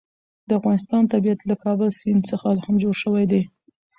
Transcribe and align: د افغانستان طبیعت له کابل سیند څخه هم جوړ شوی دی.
د 0.47 0.49
افغانستان 0.59 1.03
طبیعت 1.13 1.39
له 1.49 1.55
کابل 1.63 1.89
سیند 1.99 2.21
څخه 2.31 2.47
هم 2.65 2.75
جوړ 2.83 2.95
شوی 3.03 3.25
دی. 3.31 3.41